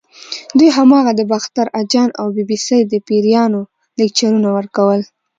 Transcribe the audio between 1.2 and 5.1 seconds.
باختر اجان او بي بي سۍ د پیریانو لیکچرونه ورکول.